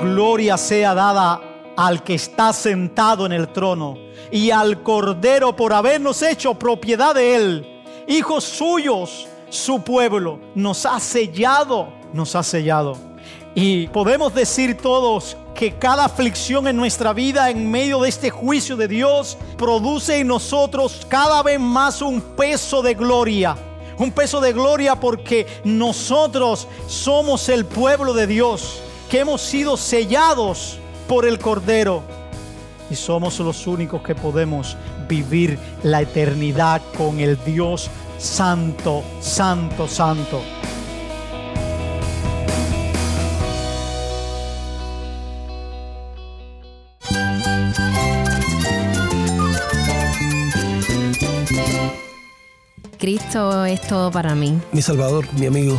[0.00, 1.40] Gloria sea dada
[1.76, 3.98] al que está sentado en el trono
[4.30, 10.98] y al Cordero por habernos hecho propiedad de él, hijos suyos, su pueblo, nos ha
[11.00, 12.96] sellado, nos ha sellado.
[13.54, 18.76] Y podemos decir todos que cada aflicción en nuestra vida en medio de este juicio
[18.76, 23.56] de Dios produce en nosotros cada vez más un peso de gloria.
[23.96, 30.78] Un peso de gloria porque nosotros somos el pueblo de Dios, que hemos sido sellados
[31.08, 32.02] por el Cordero.
[32.90, 34.76] Y somos los únicos que podemos
[35.08, 40.40] vivir la eternidad con el Dios santo, santo, santo.
[52.98, 54.58] Cristo es todo para mí.
[54.72, 55.78] Mi Salvador, mi amigo,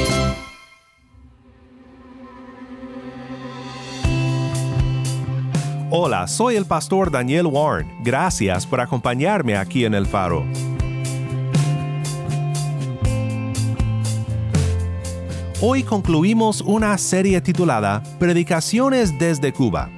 [5.93, 7.91] Hola, soy el pastor Daniel Warren.
[8.01, 10.45] Gracias por acompañarme aquí en El Faro.
[15.59, 19.89] Hoy concluimos una serie titulada Predicaciones desde Cuba.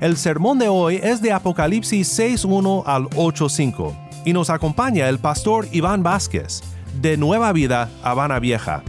[0.00, 5.66] El sermón de hoy es de Apocalipsis 6.1 al 8.5 y nos acompaña el pastor
[5.72, 6.62] Iván Vázquez,
[7.00, 8.82] de Nueva Vida, Habana Vieja.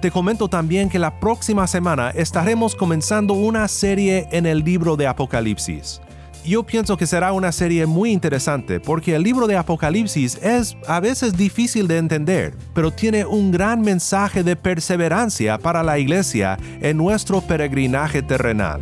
[0.00, 5.06] Te comento también que la próxima semana estaremos comenzando una serie en el libro de
[5.06, 6.00] Apocalipsis.
[6.42, 11.00] Yo pienso que será una serie muy interesante porque el libro de Apocalipsis es a
[11.00, 16.96] veces difícil de entender, pero tiene un gran mensaje de perseverancia para la iglesia en
[16.96, 18.80] nuestro peregrinaje terrenal.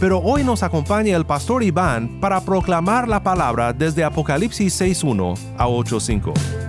[0.00, 5.68] Pero hoy nos acompaña el pastor Iván para proclamar la palabra desde Apocalipsis 6.1 a
[5.68, 6.61] 8.5.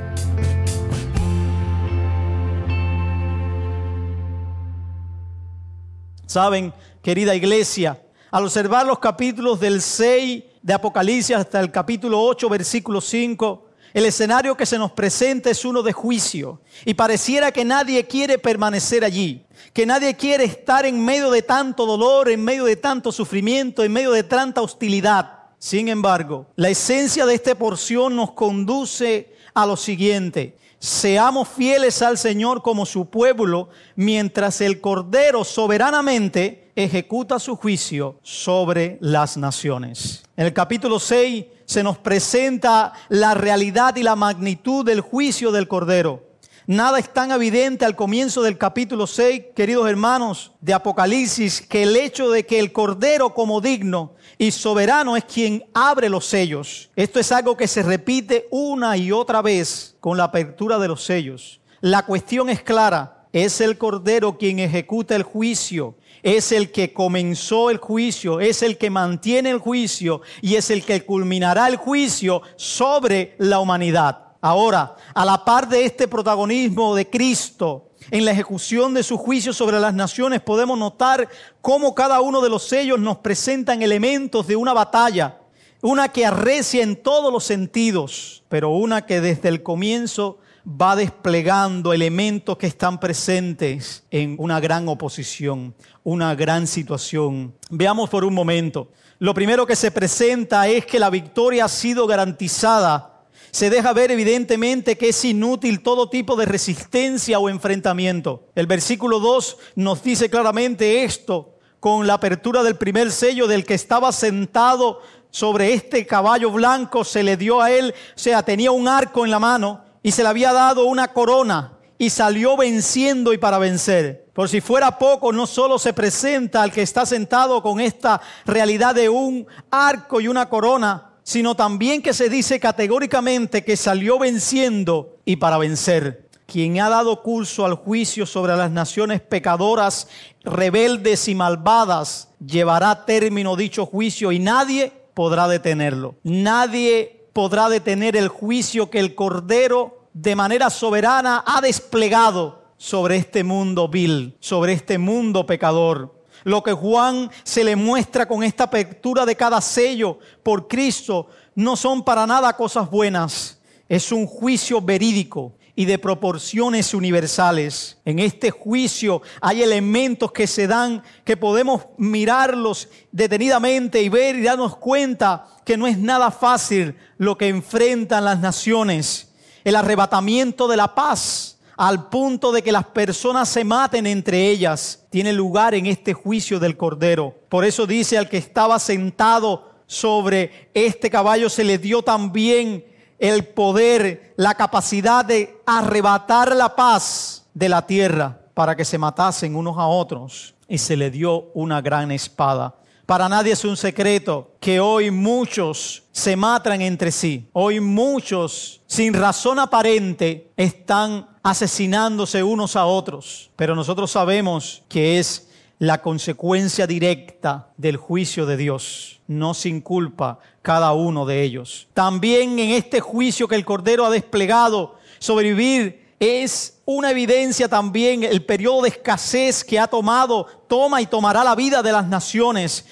[6.33, 6.73] Saben,
[7.03, 8.01] querida iglesia,
[8.31, 14.05] al observar los capítulos del 6 de Apocalipsis hasta el capítulo 8, versículo 5, el
[14.05, 19.03] escenario que se nos presenta es uno de juicio y pareciera que nadie quiere permanecer
[19.03, 23.83] allí, que nadie quiere estar en medio de tanto dolor, en medio de tanto sufrimiento,
[23.83, 25.33] en medio de tanta hostilidad.
[25.59, 30.57] Sin embargo, la esencia de esta porción nos conduce a lo siguiente.
[30.83, 38.97] Seamos fieles al Señor como su pueblo, mientras el Cordero soberanamente ejecuta su juicio sobre
[38.99, 40.23] las naciones.
[40.35, 45.69] En el capítulo 6 se nos presenta la realidad y la magnitud del juicio del
[45.69, 46.32] Cordero.
[46.65, 51.93] Nada es tan evidente al comienzo del capítulo 6, queridos hermanos, de Apocalipsis, que el
[51.97, 56.89] hecho de que el Cordero como digno y soberano es quien abre los sellos.
[56.95, 61.03] Esto es algo que se repite una y otra vez con la apertura de los
[61.03, 61.59] sellos.
[61.81, 67.71] La cuestión es clara, es el Cordero quien ejecuta el juicio, es el que comenzó
[67.71, 72.41] el juicio, es el que mantiene el juicio y es el que culminará el juicio
[72.55, 74.32] sobre la humanidad.
[74.45, 79.53] Ahora, a la par de este protagonismo de Cristo en la ejecución de su juicio
[79.53, 81.29] sobre las naciones, podemos notar
[81.61, 85.39] cómo cada uno de los sellos nos presentan elementos de una batalla,
[85.81, 91.93] una que arrecia en todos los sentidos, pero una que desde el comienzo va desplegando
[91.93, 95.73] elementos que están presentes en una gran oposición,
[96.03, 97.55] una gran situación.
[97.69, 98.91] Veamos por un momento.
[99.19, 103.12] Lo primero que se presenta es que la victoria ha sido garantizada
[103.53, 108.47] se deja ver evidentemente que es inútil todo tipo de resistencia o enfrentamiento.
[108.55, 113.75] El versículo 2 nos dice claramente esto con la apertura del primer sello del que
[113.75, 118.87] estaba sentado sobre este caballo blanco, se le dio a él, o sea, tenía un
[118.87, 123.37] arco en la mano y se le había dado una corona y salió venciendo y
[123.37, 124.29] para vencer.
[124.33, 128.95] Por si fuera poco, no solo se presenta al que está sentado con esta realidad
[128.95, 135.17] de un arco y una corona, sino también que se dice categóricamente que salió venciendo
[135.25, 136.29] y para vencer.
[136.45, 140.07] Quien ha dado curso al juicio sobre las naciones pecadoras,
[140.43, 146.15] rebeldes y malvadas, llevará término dicho juicio y nadie podrá detenerlo.
[146.23, 153.43] Nadie podrá detener el juicio que el Cordero de manera soberana ha desplegado sobre este
[153.43, 156.13] mundo vil, sobre este mundo pecador.
[156.43, 161.75] Lo que Juan se le muestra con esta apertura de cada sello por Cristo no
[161.75, 163.59] son para nada cosas buenas.
[163.87, 167.97] Es un juicio verídico y de proporciones universales.
[168.05, 174.43] En este juicio hay elementos que se dan, que podemos mirarlos detenidamente y ver y
[174.43, 179.29] darnos cuenta que no es nada fácil lo que enfrentan las naciones.
[179.63, 185.05] El arrebatamiento de la paz al punto de que las personas se maten entre ellas,
[185.09, 187.35] tiene lugar en este juicio del Cordero.
[187.49, 192.85] Por eso dice al que estaba sentado sobre este caballo se le dio también
[193.19, 199.55] el poder, la capacidad de arrebatar la paz de la tierra para que se matasen
[199.55, 200.55] unos a otros.
[200.67, 202.75] Y se le dio una gran espada.
[203.05, 207.47] Para nadie es un secreto que hoy muchos se matan entre sí.
[207.51, 213.51] Hoy muchos, sin razón aparente, están asesinándose unos a otros.
[213.55, 220.39] Pero nosotros sabemos que es la consecuencia directa del juicio de Dios, no sin culpa
[220.61, 221.87] cada uno de ellos.
[221.93, 228.45] También en este juicio que el Cordero ha desplegado, sobrevivir es una evidencia también el
[228.45, 232.85] periodo de escasez que ha tomado, toma y tomará la vida de las naciones.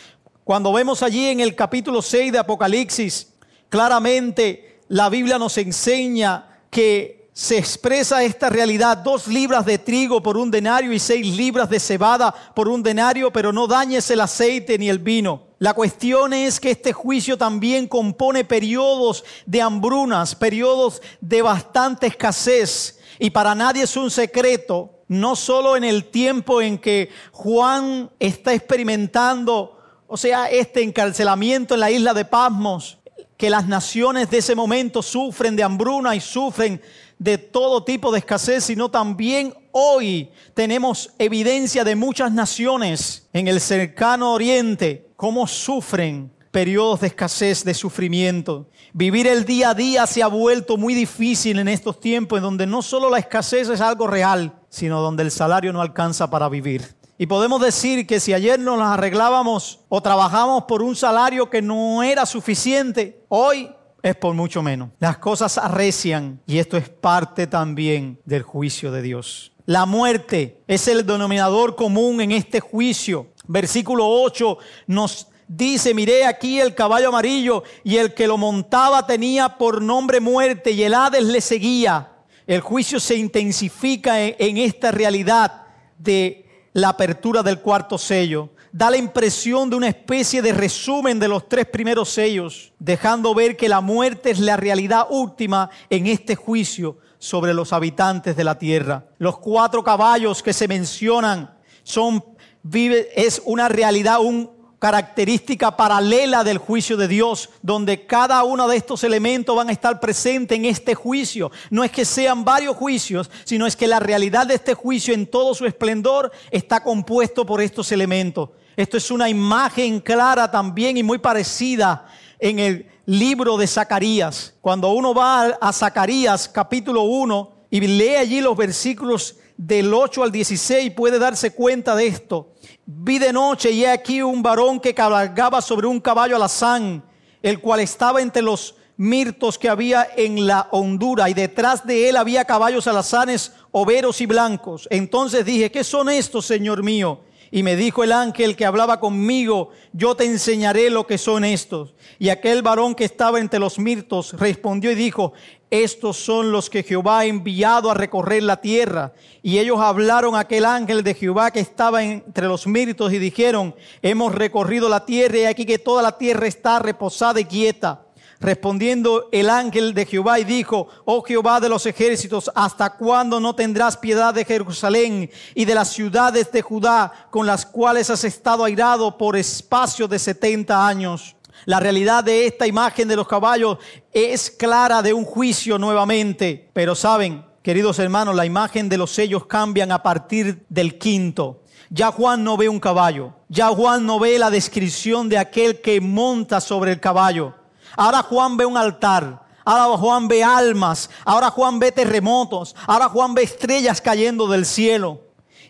[0.43, 3.31] Cuando vemos allí en el capítulo 6 de Apocalipsis,
[3.69, 10.35] claramente la Biblia nos enseña que se expresa esta realidad, dos libras de trigo por
[10.35, 14.77] un denario y seis libras de cebada por un denario, pero no dañes el aceite
[14.77, 15.47] ni el vino.
[15.57, 22.99] La cuestión es que este juicio también compone periodos de hambrunas, periodos de bastante escasez.
[23.17, 28.53] Y para nadie es un secreto, no solo en el tiempo en que Juan está
[28.53, 32.97] experimentando, o sea, este encarcelamiento en la isla de Pasmos,
[33.37, 36.81] que las naciones de ese momento sufren de hambruna y sufren
[37.21, 43.61] de todo tipo de escasez, sino también hoy tenemos evidencia de muchas naciones en el
[43.61, 48.65] cercano oriente, cómo sufren periodos de escasez, de sufrimiento.
[48.91, 52.65] Vivir el día a día se ha vuelto muy difícil en estos tiempos en donde
[52.65, 56.95] no solo la escasez es algo real, sino donde el salario no alcanza para vivir.
[57.19, 61.61] Y podemos decir que si ayer nos las arreglábamos o trabajamos por un salario que
[61.61, 63.69] no era suficiente, hoy
[64.03, 64.89] es por mucho menos.
[64.99, 69.51] Las cosas arrecian y esto es parte también del juicio de Dios.
[69.65, 73.27] La muerte es el denominador común en este juicio.
[73.47, 74.57] Versículo 8
[74.87, 80.19] nos dice, miré aquí el caballo amarillo y el que lo montaba tenía por nombre
[80.19, 82.09] muerte y el Hades le seguía.
[82.47, 85.63] El juicio se intensifica en, en esta realidad
[85.97, 91.27] de la apertura del cuarto sello da la impresión de una especie de resumen de
[91.27, 96.35] los tres primeros sellos, dejando ver que la muerte es la realidad última en este
[96.35, 99.05] juicio sobre los habitantes de la tierra.
[99.17, 101.53] Los cuatro caballos que se mencionan
[101.83, 102.23] son
[102.63, 104.47] vive es una realidad, una
[104.81, 109.99] característica paralela del juicio de Dios, donde cada uno de estos elementos van a estar
[109.99, 111.51] presentes en este juicio.
[111.69, 115.27] No es que sean varios juicios, sino es que la realidad de este juicio en
[115.27, 118.49] todo su esplendor está compuesto por estos elementos.
[118.75, 122.07] Esto es una imagen clara también y muy parecida
[122.39, 124.55] en el libro de Zacarías.
[124.61, 130.31] Cuando uno va a Zacarías capítulo 1 y lee allí los versículos del 8 al
[130.31, 132.49] 16 puede darse cuenta de esto.
[132.87, 137.03] Vi de noche y he aquí un varón que cabalgaba sobre un caballo alazán,
[137.43, 142.17] el cual estaba entre los mirtos que había en la hondura y detrás de él
[142.17, 144.87] había caballos alazanes, overos y blancos.
[144.89, 147.21] Entonces dije, ¿qué son estos, Señor mío?
[147.51, 151.93] Y me dijo el ángel que hablaba conmigo, yo te enseñaré lo que son estos.
[152.17, 155.33] Y aquel varón que estaba entre los mirtos respondió y dijo,
[155.71, 159.13] estos son los que Jehová ha enviado a recorrer la tierra.
[159.41, 163.73] Y ellos hablaron a aquel ángel de Jehová que estaba entre los mirtos y dijeron,
[164.01, 168.01] hemos recorrido la tierra y aquí que toda la tierra está reposada y quieta.
[168.41, 173.55] Respondiendo el ángel de Jehová y dijo, oh Jehová de los ejércitos, ¿hasta cuándo no
[173.55, 178.65] tendrás piedad de Jerusalén y de las ciudades de Judá con las cuales has estado
[178.65, 181.35] airado por espacio de 70 años?
[181.65, 183.77] La realidad de esta imagen de los caballos
[184.11, 186.69] es clara de un juicio nuevamente.
[186.73, 191.61] Pero saben, queridos hermanos, la imagen de los sellos cambian a partir del quinto.
[191.89, 195.99] Ya Juan no ve un caballo, ya Juan no ve la descripción de aquel que
[195.99, 197.53] monta sobre el caballo.
[197.97, 199.41] Ahora Juan ve un altar.
[199.63, 201.09] Ahora Juan ve almas.
[201.25, 202.75] Ahora Juan ve terremotos.
[202.87, 205.21] Ahora Juan ve estrellas cayendo del cielo.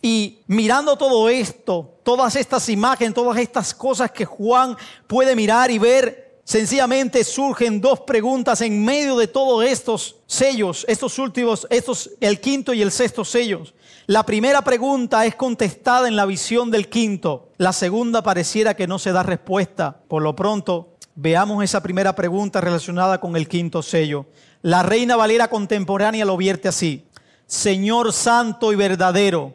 [0.02, 5.78] Y mirando todo esto, todas estas imágenes, todas estas cosas que Juan puede mirar y
[5.78, 12.40] ver, sencillamente surgen dos preguntas en medio de todos estos sellos, estos últimos, estos, el
[12.40, 13.76] quinto y el sexto sellos.
[14.08, 17.50] La primera pregunta es contestada en la visión del quinto.
[17.58, 20.02] La segunda pareciera que no se da respuesta.
[20.08, 24.26] Por lo pronto, veamos esa primera pregunta relacionada con el quinto sello.
[24.64, 27.06] La Reina Valera contemporánea lo vierte así.
[27.46, 29.54] Señor santo y verdadero,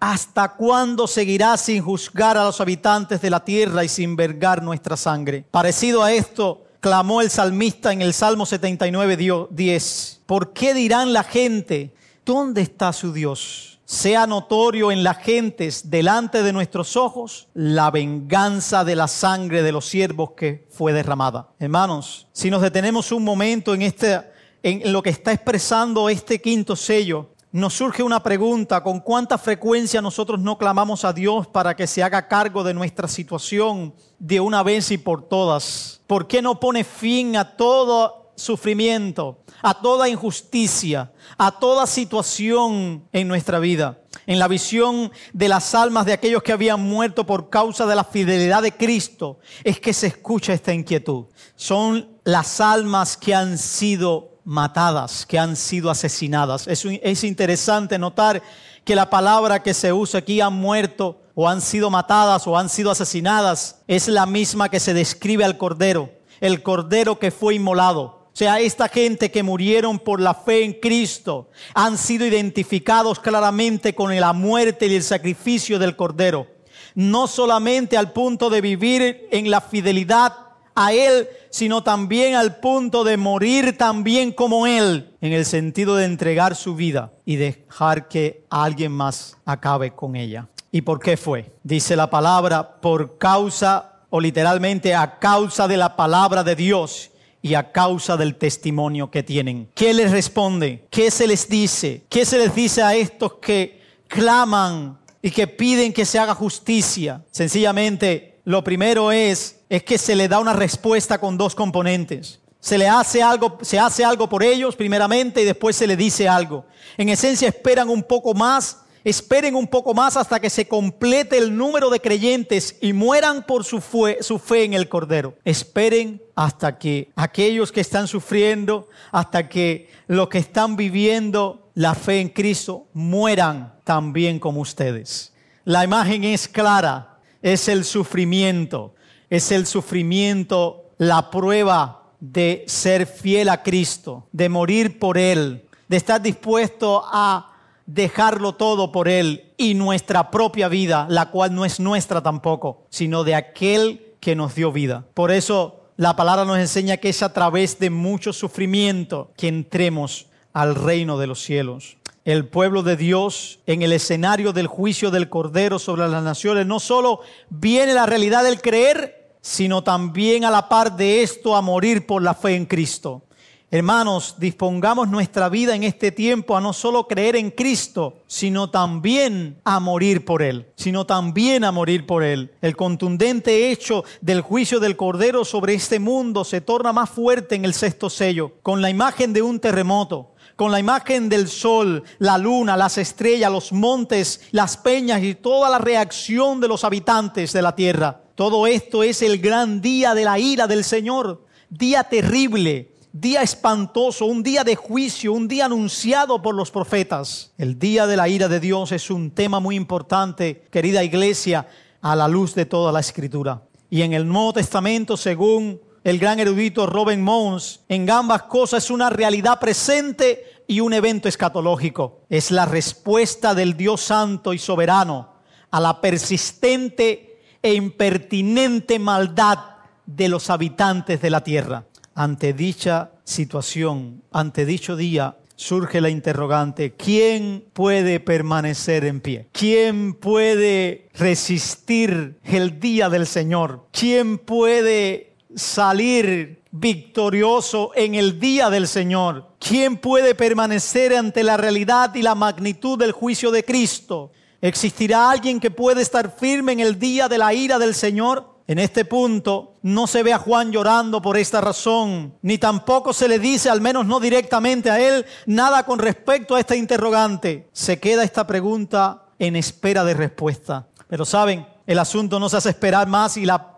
[0.00, 4.96] ¿hasta cuándo seguirás sin juzgar a los habitantes de la tierra y sin vergar nuestra
[4.96, 5.44] sangre?
[5.50, 10.20] Parecido a esto, clamó el salmista en el Salmo 79, 10.
[10.26, 13.80] ¿Por qué dirán la gente, ¿dónde está su Dios?
[13.84, 19.70] Sea notorio en las gentes delante de nuestros ojos la venganza de la sangre de
[19.70, 21.50] los siervos que fue derramada.
[21.60, 26.74] Hermanos, si nos detenemos un momento en este en lo que está expresando este quinto
[26.74, 31.86] sello, nos surge una pregunta, ¿con cuánta frecuencia nosotros no clamamos a Dios para que
[31.86, 36.00] se haga cargo de nuestra situación de una vez y por todas?
[36.06, 43.28] ¿Por qué no pone fin a todo sufrimiento, a toda injusticia, a toda situación en
[43.28, 44.00] nuestra vida?
[44.26, 48.04] En la visión de las almas de aquellos que habían muerto por causa de la
[48.04, 51.26] fidelidad de Cristo, es que se escucha esta inquietud.
[51.54, 56.66] Son las almas que han sido matadas, que han sido asesinadas.
[56.68, 58.42] Es, es, interesante notar
[58.84, 62.68] que la palabra que se usa aquí, han muerto o han sido matadas o han
[62.68, 66.10] sido asesinadas, es la misma que se describe al Cordero,
[66.40, 68.02] el Cordero que fue inmolado.
[68.02, 73.94] O sea, esta gente que murieron por la fe en Cristo han sido identificados claramente
[73.94, 76.46] con la muerte y el sacrificio del Cordero.
[76.94, 80.45] No solamente al punto de vivir en la fidelidad
[80.76, 86.04] a Él, sino también al punto de morir también como Él, en el sentido de
[86.04, 90.48] entregar su vida y dejar que alguien más acabe con ella.
[90.70, 91.50] ¿Y por qué fue?
[91.64, 97.54] Dice la palabra, por causa, o literalmente a causa de la palabra de Dios y
[97.54, 99.70] a causa del testimonio que tienen.
[99.74, 100.86] ¿Qué les responde?
[100.90, 102.04] ¿Qué se les dice?
[102.08, 107.24] ¿Qué se les dice a estos que claman y que piden que se haga justicia?
[107.30, 112.38] Sencillamente, lo primero es es que se le da una respuesta con dos componentes.
[112.60, 116.28] Se le hace algo, se hace algo por ellos primeramente y después se le dice
[116.28, 116.64] algo.
[116.96, 121.56] En esencia esperan un poco más, esperen un poco más hasta que se complete el
[121.56, 125.34] número de creyentes y mueran por su fe, su fe en el Cordero.
[125.44, 132.20] Esperen hasta que aquellos que están sufriendo, hasta que los que están viviendo la fe
[132.20, 135.32] en Cristo mueran también como ustedes.
[135.64, 137.15] La imagen es clara,
[137.52, 138.96] es el sufrimiento
[139.30, 145.96] es el sufrimiento, la prueba de ser fiel a Cristo, de morir por Él, de
[145.96, 147.52] estar dispuesto a
[147.86, 153.24] dejarlo todo por Él y nuestra propia vida, la cual no es nuestra tampoco, sino
[153.24, 155.04] de aquel que nos dio vida.
[155.14, 160.26] Por eso la palabra nos enseña que es a través de mucho sufrimiento que entremos
[160.52, 161.96] al reino de los cielos.
[162.26, 166.80] El pueblo de Dios en el escenario del juicio del Cordero sobre las naciones no
[166.80, 172.04] solo viene la realidad del creer, sino también a la par de esto a morir
[172.04, 173.22] por la fe en Cristo.
[173.70, 179.60] Hermanos, dispongamos nuestra vida en este tiempo a no solo creer en Cristo, sino también
[179.62, 182.52] a morir por Él, sino también a morir por Él.
[182.60, 187.64] El contundente hecho del juicio del Cordero sobre este mundo se torna más fuerte en
[187.64, 192.38] el sexto sello, con la imagen de un terremoto, con la imagen del sol, la
[192.38, 197.62] luna, las estrellas, los montes, las peñas y toda la reacción de los habitantes de
[197.62, 198.22] la tierra.
[198.34, 204.26] Todo esto es el gran día de la ira del Señor, día terrible, día espantoso,
[204.26, 207.52] un día de juicio, un día anunciado por los profetas.
[207.58, 211.66] El día de la ira de Dios es un tema muy importante, querida iglesia,
[212.00, 213.62] a la luz de toda la escritura.
[213.90, 218.90] Y en el Nuevo Testamento, según el gran erudito Robin Mons, en ambas cosas es
[218.92, 222.20] una realidad presente y un evento escatológico.
[222.30, 225.32] Es la respuesta del Dios santo y soberano
[225.68, 229.58] a la persistente e impertinente maldad
[230.06, 231.86] de los habitantes de la tierra.
[232.14, 239.48] Ante dicha situación, ante dicho día, surge la interrogante, ¿quién puede permanecer en pie?
[239.50, 243.88] ¿Quién puede resistir el día del Señor?
[243.90, 249.48] ¿Quién puede salir victorioso en el día del Señor?
[249.58, 254.30] ¿Quién puede permanecer ante la realidad y la magnitud del juicio de Cristo?
[254.60, 258.54] ¿Existirá alguien que puede estar firme en el día de la ira del Señor?
[258.68, 263.28] En este punto no se ve a Juan llorando por esta razón, ni tampoco se
[263.28, 267.68] le dice, al menos no directamente a él, nada con respecto a esta interrogante.
[267.72, 270.88] Se queda esta pregunta en espera de respuesta.
[271.08, 273.75] Pero saben, el asunto no se hace esperar más y la,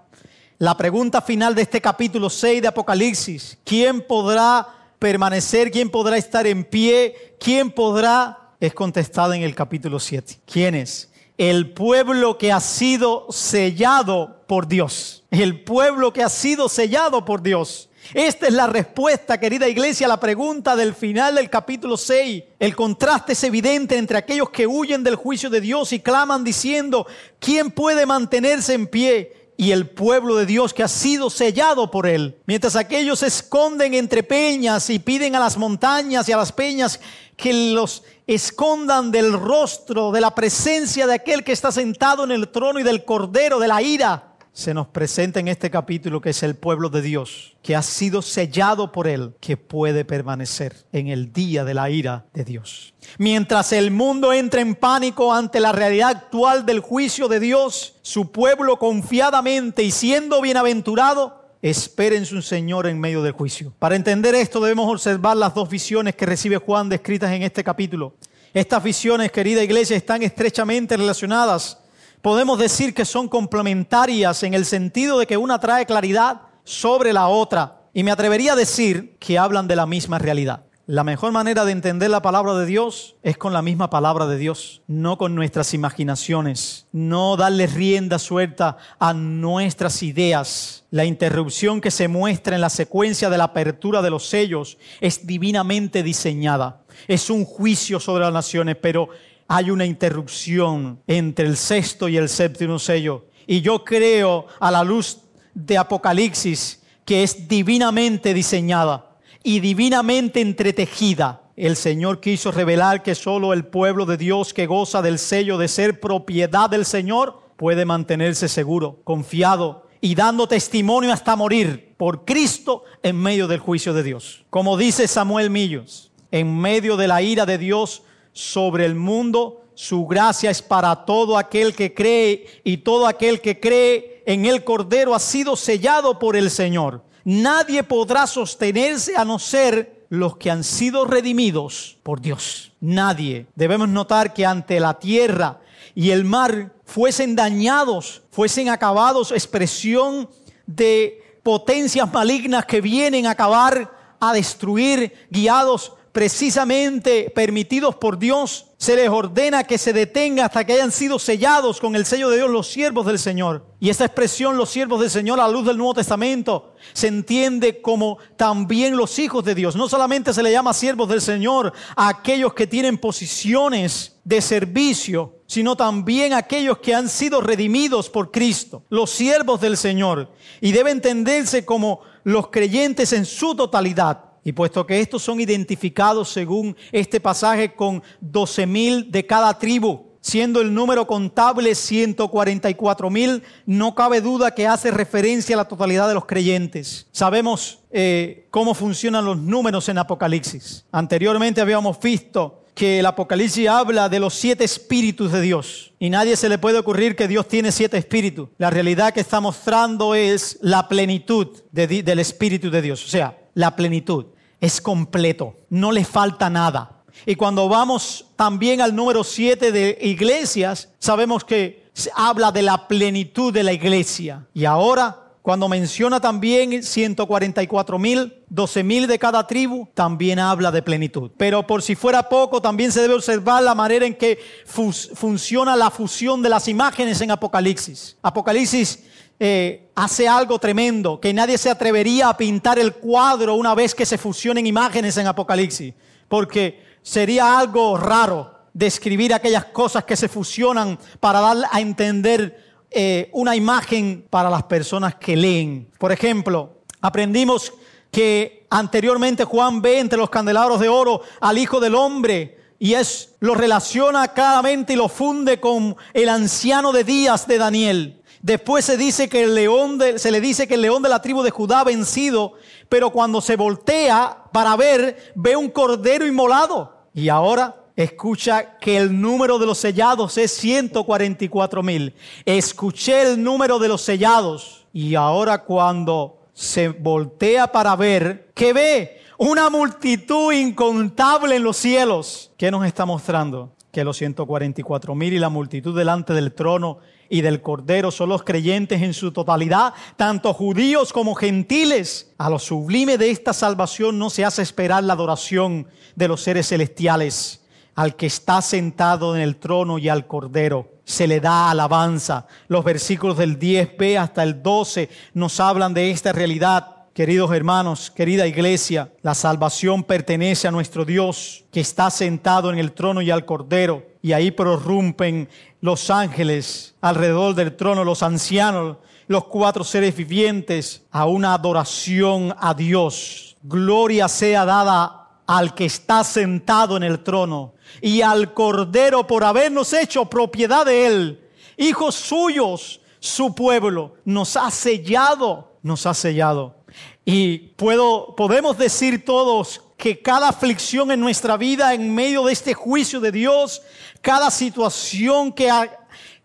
[0.58, 4.66] la pregunta final de este capítulo 6 de Apocalipsis, ¿quién podrá
[4.98, 5.70] permanecer?
[5.70, 7.36] ¿Quién podrá estar en pie?
[7.38, 10.40] ¿Quién podrá es contestada en el capítulo 7.
[10.44, 11.10] ¿Quiénes?
[11.36, 15.22] El pueblo que ha sido sellado por Dios.
[15.30, 17.88] El pueblo que ha sido sellado por Dios.
[18.14, 22.42] Esta es la respuesta, querida iglesia, a la pregunta del final del capítulo 6.
[22.58, 27.06] El contraste es evidente entre aquellos que huyen del juicio de Dios y claman diciendo,
[27.38, 29.47] ¿quién puede mantenerse en pie?
[29.60, 32.40] Y el pueblo de Dios que ha sido sellado por él.
[32.46, 37.00] Mientras aquellos esconden entre peñas y piden a las montañas y a las peñas
[37.36, 42.50] que los escondan del rostro, de la presencia de aquel que está sentado en el
[42.50, 44.27] trono y del cordero de la ira
[44.58, 48.22] se nos presenta en este capítulo que es el pueblo de Dios, que ha sido
[48.22, 52.92] sellado por Él, que puede permanecer en el día de la ira de Dios.
[53.18, 58.32] Mientras el mundo entra en pánico ante la realidad actual del juicio de Dios, su
[58.32, 63.72] pueblo confiadamente y siendo bienaventurado, espera en su Señor en medio del juicio.
[63.78, 68.16] Para entender esto debemos observar las dos visiones que recibe Juan descritas en este capítulo.
[68.52, 71.78] Estas visiones, querida iglesia, están estrechamente relacionadas
[72.22, 77.28] podemos decir que son complementarias en el sentido de que una trae claridad sobre la
[77.28, 77.82] otra.
[77.94, 80.64] Y me atrevería a decir que hablan de la misma realidad.
[80.90, 84.38] La mejor manera de entender la palabra de Dios es con la misma palabra de
[84.38, 90.87] Dios, no con nuestras imaginaciones, no darle rienda suelta a nuestras ideas.
[90.90, 95.26] La interrupción que se muestra en la secuencia de la apertura de los sellos es
[95.26, 96.80] divinamente diseñada.
[97.06, 99.10] Es un juicio sobre las naciones, pero
[99.48, 103.26] hay una interrupción entre el sexto y el séptimo sello.
[103.46, 105.22] Y yo creo a la luz
[105.54, 111.40] de Apocalipsis que es divinamente diseñada y divinamente entretejida.
[111.56, 115.68] El Señor quiso revelar que solo el pueblo de Dios que goza del sello de
[115.68, 122.84] ser propiedad del Señor puede mantenerse seguro, confiado y dando testimonio hasta morir por Cristo
[123.02, 124.44] en medio del juicio de Dios.
[124.50, 128.02] Como dice Samuel Millos, en medio de la ira de Dios
[128.38, 129.64] sobre el mundo.
[129.75, 134.62] Su gracia es para todo aquel que cree y todo aquel que cree en el
[134.62, 137.02] Cordero ha sido sellado por el Señor.
[137.25, 142.70] Nadie podrá sostenerse a no ser los que han sido redimidos por Dios.
[142.81, 143.46] Nadie.
[143.57, 145.61] Debemos notar que ante la tierra
[145.96, 150.29] y el mar fuesen dañados, fuesen acabados, expresión
[150.64, 158.94] de potencias malignas que vienen a acabar, a destruir, guiados precisamente permitidos por Dios, se
[158.94, 162.51] les ordena que se detenga hasta que hayan sido sellados con el sello de Dios
[162.51, 163.66] los siervos del Señor.
[163.81, 167.83] Y esta expresión, los siervos del Señor, a la luz del Nuevo Testamento, se entiende
[167.83, 169.75] como también los hijos de Dios.
[169.75, 175.40] No solamente se le llama siervos del Señor a aquellos que tienen posiciones de servicio,
[175.47, 180.31] sino también aquellos que han sido redimidos por Cristo, los siervos del Señor.
[180.61, 186.30] Y debe entenderse como los creyentes en su totalidad y puesto que estos son identificados
[186.30, 193.42] según este pasaje con doce mil de cada tribu, siendo el número contable 144 mil,
[193.66, 197.08] no cabe duda que hace referencia a la totalidad de los creyentes.
[197.12, 200.87] Sabemos eh, cómo funcionan los números en Apocalipsis.
[200.92, 205.92] Anteriormente habíamos visto que el Apocalipsis habla de los siete espíritus de Dios.
[205.98, 208.48] Y nadie se le puede ocurrir que Dios tiene siete espíritus.
[208.56, 213.04] La realidad que está mostrando es la plenitud del espíritu de Dios.
[213.04, 214.26] O sea, la plenitud
[214.61, 217.03] es completo, no le falta nada.
[217.27, 223.53] Y cuando vamos también al número 7 de iglesias, sabemos que habla de la plenitud
[223.53, 224.47] de la iglesia.
[224.55, 230.83] Y ahora, cuando menciona también 144 mil, 12 mil de cada tribu, también habla de
[230.83, 231.31] plenitud.
[231.37, 235.90] Pero por si fuera poco, también se debe observar la manera en que funciona la
[235.90, 238.16] fusión de las imágenes en Apocalipsis.
[238.23, 239.01] Apocalipsis
[239.40, 244.07] eh, hace algo tremendo, que nadie se atrevería a pintar el cuadro una vez que
[244.07, 245.94] se fusionen imágenes en Apocalipsis,
[246.29, 253.29] porque sería algo raro describir aquellas cosas que se fusionan para dar a entender eh,
[253.33, 255.88] una imagen para las personas que leen.
[255.98, 257.72] Por ejemplo, aprendimos
[258.11, 263.35] que anteriormente Juan ve entre los candelabros de oro al Hijo del Hombre y es
[263.40, 268.17] lo relaciona claramente y lo funde con el anciano de días de Daniel.
[268.42, 271.42] Después se dice que el león se le dice que el león de la tribu
[271.42, 272.55] de Judá ha vencido,
[272.88, 276.96] pero cuando se voltea para ver, ve un cordero inmolado.
[277.14, 282.14] Y ahora escucha que el número de los sellados es 144 mil.
[282.44, 284.87] Escuché el número de los sellados.
[284.92, 289.20] Y ahora cuando se voltea para ver, ¿qué ve?
[289.37, 292.53] Una multitud incontable en los cielos.
[292.57, 293.72] ¿Qué nos está mostrando?
[293.90, 298.42] Que los 144 mil y la multitud delante del trono y del Cordero son los
[298.42, 302.32] creyentes en su totalidad, tanto judíos como gentiles.
[302.38, 306.68] A lo sublime de esta salvación no se hace esperar la adoración de los seres
[306.68, 307.62] celestiales,
[307.94, 312.46] al que está sentado en el trono y al Cordero, se le da alabanza.
[312.68, 316.96] Los versículos del 10b hasta el 12 nos hablan de esta realidad.
[317.14, 322.92] Queridos hermanos, querida iglesia, la salvación pertenece a nuestro Dios que está sentado en el
[322.92, 324.06] trono y al cordero.
[324.22, 325.48] Y ahí prorrumpen
[325.80, 332.74] los ángeles alrededor del trono, los ancianos, los cuatro seres vivientes, a una adoración a
[332.74, 333.56] Dios.
[333.62, 339.92] Gloria sea dada al que está sentado en el trono y al cordero por habernos
[339.92, 346.76] hecho propiedad de él, hijos suyos, su pueblo, nos ha sellado, nos ha sellado.
[347.24, 352.72] Y puedo, podemos decir todos que cada aflicción en nuestra vida, en medio de este
[352.72, 353.82] juicio de Dios,
[354.22, 355.68] cada situación que,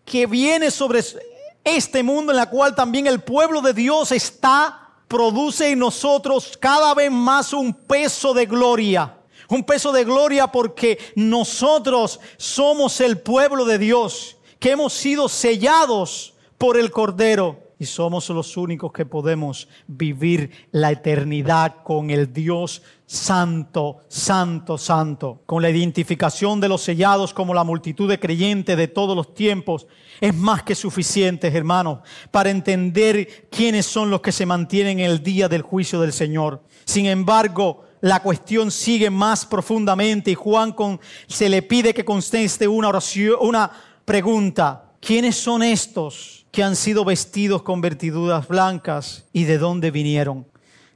[0.03, 1.01] que viene sobre
[1.63, 6.95] este mundo en la cual también el pueblo de Dios está, produce en nosotros cada
[6.95, 9.19] vez más un peso de gloria.
[9.47, 16.33] Un peso de gloria porque nosotros somos el pueblo de Dios, que hemos sido sellados
[16.57, 22.81] por el Cordero y somos los únicos que podemos vivir la eternidad con el Dios
[23.05, 28.87] santo, santo, santo, con la identificación de los sellados como la multitud de creyentes de
[28.87, 29.85] todos los tiempos,
[30.21, 31.99] es más que suficiente, hermanos,
[32.31, 36.63] para entender quiénes son los que se mantienen en el día del juicio del Señor.
[36.85, 42.65] Sin embargo, la cuestión sigue más profundamente y Juan con, se le pide que conteste
[42.65, 43.69] una oración, una
[44.05, 44.93] pregunta.
[45.01, 46.42] ¿Quiénes son estos?
[46.53, 50.45] Que han sido vestidos con vertiduras blancas y de dónde vinieron.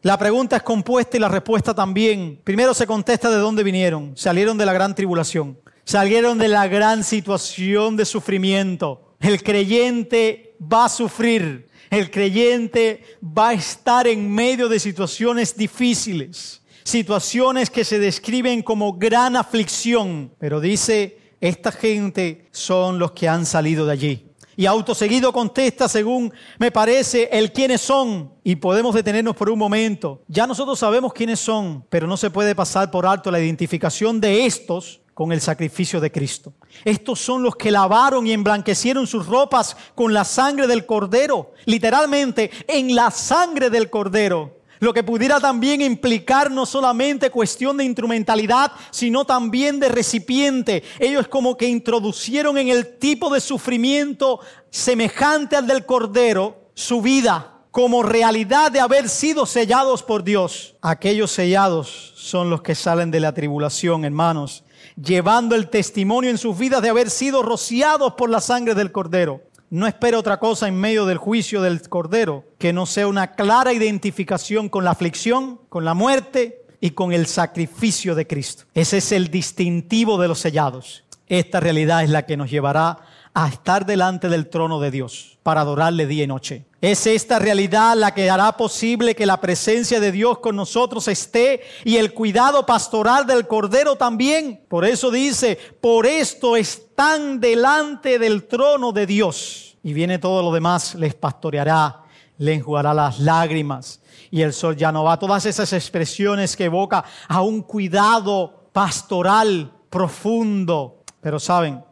[0.04, 2.40] La pregunta es compuesta y la respuesta también.
[2.44, 4.16] Primero se contesta de dónde vinieron.
[4.16, 5.58] Salieron de la gran tribulación.
[5.84, 9.16] Salieron de la gran situación de sufrimiento.
[9.20, 11.68] El creyente va a sufrir.
[11.90, 16.62] El creyente va a estar en medio de situaciones difíciles.
[16.84, 20.32] Situaciones que se describen como gran aflicción.
[20.38, 24.27] Pero dice, esta gente son los que han salido de allí.
[24.58, 28.34] Y autoseguido contesta, según me parece, el quiénes son.
[28.44, 30.24] Y podemos detenernos por un momento.
[30.28, 34.48] Ya nosotros sabemos quiénes son, pero no se puede pasar por alto la identificación de
[34.48, 36.54] estos con el sacrificio de Cristo.
[36.84, 41.54] Estos son los que lavaron y emblanquecieron sus ropas con la sangre del cordero.
[41.66, 44.57] Literalmente, en la sangre del cordero.
[44.80, 50.84] Lo que pudiera también implicar no solamente cuestión de instrumentalidad, sino también de recipiente.
[51.00, 57.54] Ellos como que introducieron en el tipo de sufrimiento semejante al del Cordero su vida
[57.72, 60.76] como realidad de haber sido sellados por Dios.
[60.82, 64.64] Aquellos sellados son los que salen de la tribulación, hermanos,
[65.00, 69.42] llevando el testimonio en sus vidas de haber sido rociados por la sangre del Cordero
[69.70, 73.74] no espere otra cosa en medio del juicio del Cordero que no sea una clara
[73.74, 78.66] identificación con la aflicción, con la muerte y con el sacrificio de Cristo.
[78.74, 81.04] Ese es el distintivo de los sellados.
[81.28, 83.00] Esta realidad es la que nos llevará
[83.40, 86.66] a estar delante del trono de Dios para adorarle día y noche.
[86.82, 91.62] Es esta realidad la que hará posible que la presencia de Dios con nosotros esté
[91.84, 94.66] y el cuidado pastoral del Cordero también.
[94.68, 99.78] Por eso dice, por esto están delante del trono de Dios.
[99.84, 102.06] Y viene todo lo demás, les pastoreará,
[102.40, 105.20] le enjugará las lágrimas y el sol ya no va.
[105.20, 111.04] Todas esas expresiones que evoca a un cuidado pastoral profundo.
[111.22, 111.84] Pero saben,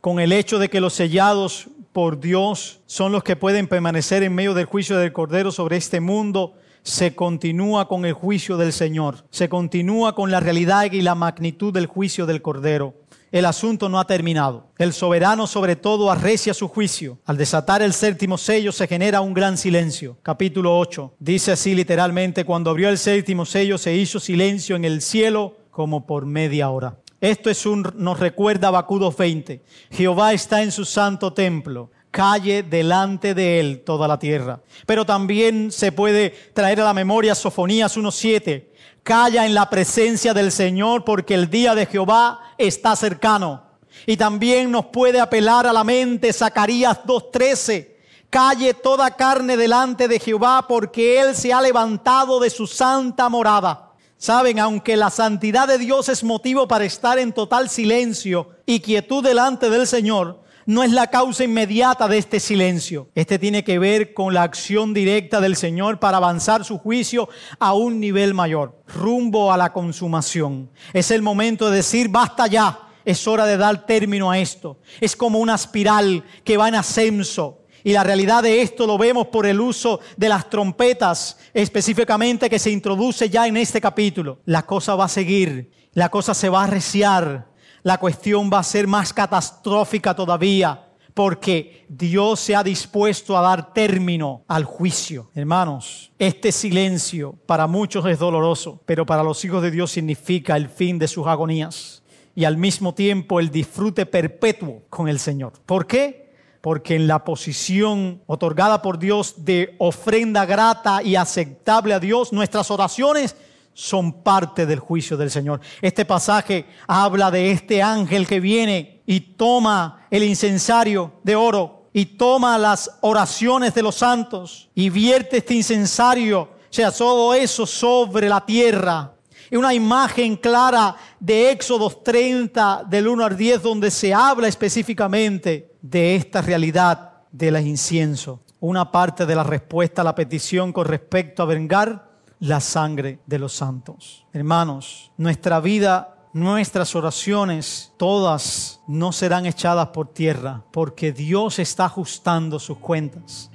[0.00, 4.34] con el hecho de que los sellados por Dios son los que pueden permanecer en
[4.34, 9.24] medio del juicio del Cordero sobre este mundo, se continúa con el juicio del Señor,
[9.30, 12.94] se continúa con la realidad y la magnitud del juicio del Cordero.
[13.32, 14.66] El asunto no ha terminado.
[14.76, 17.18] El soberano sobre todo arrecia su juicio.
[17.26, 20.16] Al desatar el séptimo sello se genera un gran silencio.
[20.22, 21.14] Capítulo 8.
[21.20, 26.06] Dice así literalmente, cuando abrió el séptimo sello se hizo silencio en el cielo como
[26.06, 26.96] por media hora.
[27.20, 29.62] Esto es un, nos recuerda a 20.
[29.90, 31.90] Jehová está en su santo templo.
[32.10, 34.60] Calle delante de él toda la tierra.
[34.86, 38.64] Pero también se puede traer a la memoria Sofonías 1.7.
[39.02, 43.64] Calla en la presencia del Señor porque el día de Jehová está cercano.
[44.06, 47.88] Y también nos puede apelar a la mente Zacarías 2.13.
[48.30, 53.89] Calle toda carne delante de Jehová porque Él se ha levantado de su santa morada.
[54.20, 59.24] Saben, aunque la santidad de Dios es motivo para estar en total silencio y quietud
[59.24, 63.08] delante del Señor, no es la causa inmediata de este silencio.
[63.14, 67.72] Este tiene que ver con la acción directa del Señor para avanzar su juicio a
[67.72, 70.70] un nivel mayor, rumbo a la consumación.
[70.92, 74.76] Es el momento de decir, basta ya, es hora de dar término a esto.
[75.00, 79.28] Es como una espiral que va en ascenso y la realidad de esto lo vemos
[79.28, 84.40] por el uso de las trompetas, específicamente que se introduce ya en este capítulo.
[84.44, 87.48] La cosa va a seguir, la cosa se va a arreciar,
[87.82, 93.72] la cuestión va a ser más catastrófica todavía, porque Dios se ha dispuesto a dar
[93.72, 95.30] término al juicio.
[95.34, 100.68] Hermanos, este silencio para muchos es doloroso, pero para los hijos de Dios significa el
[100.68, 102.02] fin de sus agonías
[102.34, 105.52] y al mismo tiempo el disfrute perpetuo con el Señor.
[105.66, 106.19] ¿Por qué?
[106.60, 112.70] Porque en la posición otorgada por Dios de ofrenda grata y aceptable a Dios, nuestras
[112.70, 113.34] oraciones
[113.72, 115.60] son parte del juicio del Señor.
[115.80, 122.04] Este pasaje habla de este ángel que viene y toma el incensario de oro y
[122.06, 128.28] toma las oraciones de los santos y vierte este incensario, o sea, todo eso sobre
[128.28, 129.14] la tierra.
[129.50, 135.74] Y una imagen clara de Éxodo 30 del 1 al 10 donde se habla específicamente
[135.82, 138.40] de esta realidad del incienso.
[138.60, 143.38] Una parte de la respuesta a la petición con respecto a vengar la sangre de
[143.38, 144.24] los santos.
[144.32, 152.58] Hermanos, nuestra vida, nuestras oraciones, todas no serán echadas por tierra, porque Dios está ajustando
[152.58, 153.50] sus cuentas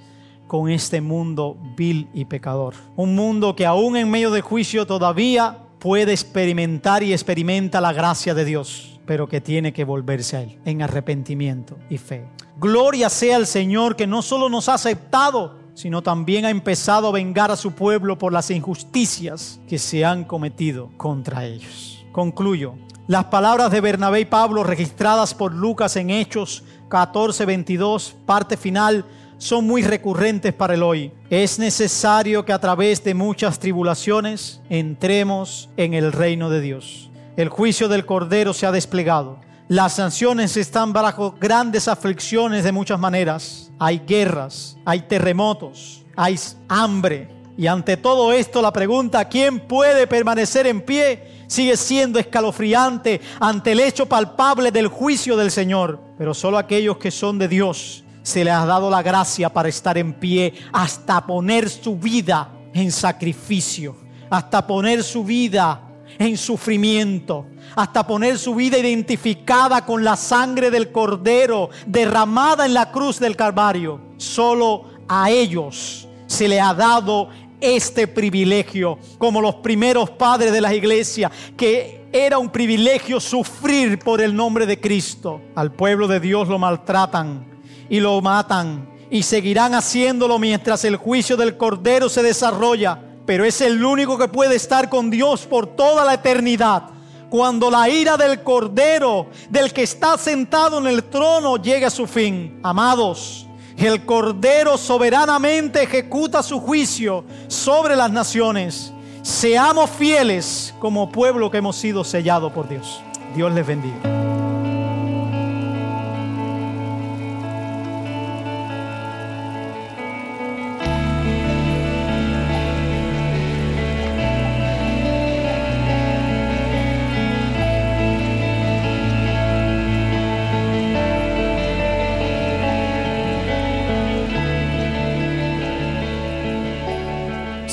[0.47, 2.75] con este mundo vil y pecador.
[2.95, 8.33] Un mundo que aún en medio del juicio todavía puede experimentar y experimenta la gracia
[8.33, 12.25] de Dios, pero que tiene que volverse a Él en arrepentimiento y fe.
[12.57, 17.11] Gloria sea al Señor que no solo nos ha aceptado, sino también ha empezado a
[17.11, 22.03] vengar a su pueblo por las injusticias que se han cometido contra ellos.
[22.11, 22.73] Concluyo.
[23.05, 29.05] Las palabras de Bernabé y Pablo registradas por Lucas en Hechos 14, 22, parte final,
[29.37, 31.11] son muy recurrentes para el hoy.
[31.29, 37.09] Es necesario que a través de muchas tribulaciones entremos en el reino de Dios.
[37.35, 39.39] El juicio del Cordero se ha desplegado.
[39.67, 43.71] Las naciones están bajo grandes aflicciones de muchas maneras.
[43.79, 47.29] Hay guerras, hay terremotos, hay hambre.
[47.57, 51.45] Y ante todo esto la pregunta, ¿quién puede permanecer en pie?
[51.47, 55.99] Sigue siendo escalofriante ante el hecho palpable del juicio del Señor.
[56.17, 59.99] Pero solo aquellos que son de Dios se les ha dado la gracia para estar
[59.99, 63.95] en pie hasta poner su vida en sacrificio,
[64.31, 65.79] hasta poner su vida
[66.17, 72.91] en sufrimiento, hasta poner su vida identificada con la sangre del cordero derramada en la
[72.91, 74.01] cruz del Calvario.
[74.17, 77.29] Solo a ellos se le ha dado
[77.61, 84.19] este privilegio, como los primeros padres de la iglesia, que era un privilegio sufrir por
[84.19, 85.41] el nombre de Cristo.
[85.53, 87.54] Al pueblo de Dios lo maltratan
[87.89, 92.99] y lo matan y seguirán haciéndolo mientras el juicio del Cordero se desarrolla.
[93.25, 96.83] Pero es el único que puede estar con Dios por toda la eternidad.
[97.29, 102.07] Cuando la ira del Cordero, del que está sentado en el trono, llegue a su
[102.07, 102.59] fin.
[102.61, 108.93] Amados, el Cordero soberanamente ejecuta su juicio sobre las naciones.
[109.21, 113.01] Seamos fieles como pueblo que hemos sido sellados por Dios.
[113.35, 114.34] Dios les bendiga.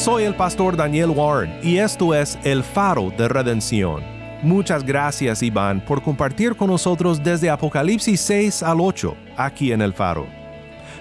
[0.03, 4.03] Soy el pastor Daniel Warren y esto es El Faro de Redención.
[4.43, 9.95] Muchas gracias Iván por compartir con nosotros desde Apocalipsis 6 al 8 aquí en El
[9.95, 10.27] Faro.